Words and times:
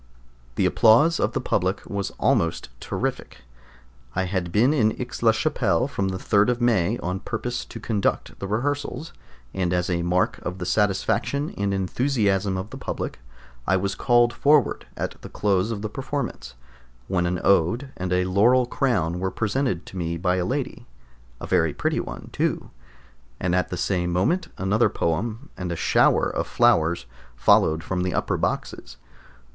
The 0.55 0.65
applause 0.65 1.19
of 1.19 1.33
the 1.33 1.39
public 1.39 1.85
was 1.87 2.09
almost 2.19 2.69
terrific. 2.79 3.43
I 4.15 4.23
had 4.23 4.51
been 4.51 4.73
in 4.73 4.99
Aix 4.99 5.21
la 5.21 5.31
Chapelle 5.31 5.87
from 5.87 6.07
the 6.07 6.17
3d 6.17 6.49
of 6.49 6.59
May 6.59 6.97
on 7.03 7.19
purpose 7.19 7.63
to 7.65 7.79
conduct 7.79 8.39
the 8.39 8.47
rehearsals, 8.47 9.13
and 9.53 9.71
as 9.71 9.91
a 9.91 10.01
mark 10.01 10.39
of 10.39 10.57
the 10.57 10.65
satisfaction 10.65 11.53
and 11.55 11.71
enthusiasm 11.71 12.57
of 12.57 12.71
the 12.71 12.79
public, 12.79 13.19
I 13.67 13.77
was 13.77 13.93
called 13.93 14.33
forward 14.33 14.87
at 14.97 15.21
the 15.21 15.29
close 15.29 15.69
of 15.69 15.83
the 15.83 15.87
performance, 15.89 16.55
when 17.07 17.27
an 17.27 17.39
ode 17.43 17.91
and 17.95 18.11
a 18.11 18.23
laurel 18.25 18.65
crown 18.65 19.19
were 19.19 19.29
presented 19.29 19.85
to 19.85 19.97
me 19.97 20.17
by 20.17 20.37
a 20.37 20.45
lady 20.45 20.87
(a 21.39 21.45
very 21.45 21.75
pretty 21.75 21.99
one 21.99 22.31
too), 22.33 22.71
and 23.39 23.53
at 23.53 23.69
the 23.69 23.77
same 23.77 24.11
moment 24.11 24.47
another 24.57 24.89
poem 24.89 25.49
and 25.55 25.71
a 25.71 25.75
shower 25.75 26.27
of 26.27 26.47
flowers 26.47 27.05
followed 27.35 27.83
from 27.83 28.01
the 28.01 28.15
upper 28.15 28.35
boxes. 28.37 28.97